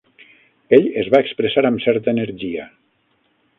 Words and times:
Ell 0.77 0.87
"es 1.01 1.09
va 1.15 1.19
expressar 1.25 1.65
amb 1.71 1.85
certa 1.85 2.13
energia". 2.17 2.69